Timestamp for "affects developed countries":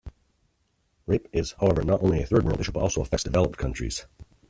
3.01-4.07